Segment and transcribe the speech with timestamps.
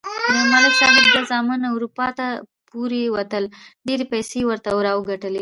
[0.35, 2.27] د ملک صاحب دوه زامن اروپا ته
[2.69, 3.43] پورې وتل.
[3.87, 5.39] ډېرې پیسې یې ورته راوگټلې.